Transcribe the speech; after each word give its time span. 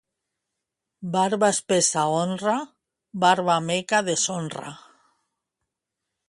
Barba 1.15 1.49
espessa 1.55 2.05
honra, 2.13 2.55
barba 3.25 3.59
meca 3.69 3.99
deshonra. 4.09 4.67